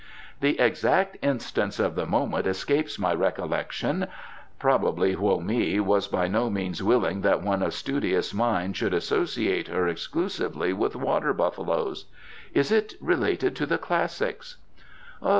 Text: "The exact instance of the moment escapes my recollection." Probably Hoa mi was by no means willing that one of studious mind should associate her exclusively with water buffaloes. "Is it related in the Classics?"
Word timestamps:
"The 0.39 0.59
exact 0.59 1.15
instance 1.21 1.77
of 1.79 1.93
the 1.93 2.07
moment 2.07 2.47
escapes 2.47 2.97
my 2.97 3.13
recollection." 3.13 4.07
Probably 4.57 5.13
Hoa 5.13 5.39
mi 5.43 5.79
was 5.79 6.07
by 6.07 6.27
no 6.27 6.49
means 6.49 6.81
willing 6.81 7.21
that 7.21 7.43
one 7.43 7.61
of 7.61 7.71
studious 7.75 8.33
mind 8.33 8.75
should 8.75 8.95
associate 8.95 9.67
her 9.67 9.87
exclusively 9.87 10.73
with 10.73 10.95
water 10.95 11.33
buffaloes. 11.33 12.07
"Is 12.51 12.71
it 12.71 12.95
related 12.99 13.61
in 13.61 13.69
the 13.69 13.77
Classics?" 13.77 14.57